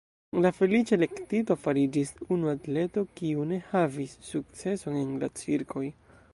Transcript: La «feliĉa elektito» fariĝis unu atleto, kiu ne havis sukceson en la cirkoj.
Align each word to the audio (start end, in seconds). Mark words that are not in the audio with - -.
La 0.43 0.51
«feliĉa 0.59 0.95
elektito» 0.97 1.57
fariĝis 1.65 2.13
unu 2.37 2.51
atleto, 2.55 3.05
kiu 3.21 3.47
ne 3.53 3.61
havis 3.75 4.19
sukceson 4.33 5.01
en 5.07 5.17
la 5.25 5.35
cirkoj. 5.43 5.89